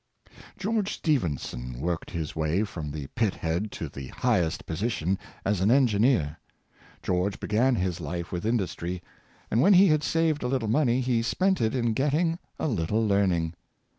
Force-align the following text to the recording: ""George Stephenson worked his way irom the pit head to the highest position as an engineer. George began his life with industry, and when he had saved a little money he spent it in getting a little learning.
""George 0.57 0.93
Stephenson 0.95 1.79
worked 1.79 2.09
his 2.09 2.35
way 2.35 2.61
irom 2.61 2.91
the 2.91 3.05
pit 3.13 3.35
head 3.35 3.71
to 3.71 3.87
the 3.87 4.07
highest 4.07 4.65
position 4.65 5.19
as 5.45 5.61
an 5.61 5.69
engineer. 5.69 6.39
George 7.03 7.39
began 7.39 7.75
his 7.75 8.01
life 8.01 8.31
with 8.31 8.43
industry, 8.43 9.03
and 9.51 9.61
when 9.61 9.73
he 9.73 9.89
had 9.89 10.01
saved 10.01 10.41
a 10.41 10.47
little 10.47 10.67
money 10.69 11.01
he 11.01 11.21
spent 11.21 11.61
it 11.61 11.75
in 11.75 11.93
getting 11.93 12.39
a 12.57 12.67
little 12.67 13.05
learning. 13.07 13.53